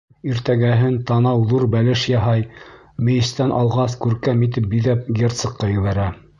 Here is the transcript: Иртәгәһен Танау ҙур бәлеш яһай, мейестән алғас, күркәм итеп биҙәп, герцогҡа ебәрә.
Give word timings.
Иртәгәһен 0.27 0.95
Танау 1.11 1.43
ҙур 1.51 1.65
бәлеш 1.75 2.05
яһай, 2.13 2.41
мейестән 3.09 3.55
алғас, 3.61 3.99
күркәм 4.07 4.45
итеп 4.49 4.69
биҙәп, 4.75 5.09
герцогҡа 5.21 5.75
ебәрә. 5.79 6.13